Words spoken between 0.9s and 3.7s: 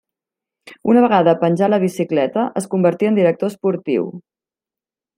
Una vegada penjà la bicicleta es convertí en director